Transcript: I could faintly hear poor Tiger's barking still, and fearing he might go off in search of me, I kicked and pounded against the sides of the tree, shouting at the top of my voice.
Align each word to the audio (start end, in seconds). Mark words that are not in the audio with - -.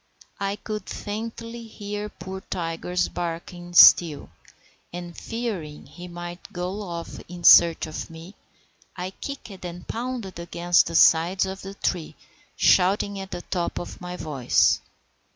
I 0.39 0.55
could 0.55 0.89
faintly 0.89 1.67
hear 1.67 2.09
poor 2.09 2.41
Tiger's 2.49 3.07
barking 3.07 3.75
still, 3.75 4.31
and 4.91 5.15
fearing 5.15 5.85
he 5.85 6.07
might 6.07 6.51
go 6.51 6.81
off 6.81 7.19
in 7.27 7.43
search 7.43 7.85
of 7.85 8.09
me, 8.09 8.33
I 8.95 9.11
kicked 9.11 9.63
and 9.63 9.87
pounded 9.87 10.39
against 10.39 10.87
the 10.87 10.95
sides 10.95 11.45
of 11.45 11.61
the 11.61 11.75
tree, 11.75 12.15
shouting 12.55 13.19
at 13.19 13.29
the 13.29 13.43
top 13.43 13.77
of 13.77 14.01
my 14.01 14.17
voice. 14.17 14.81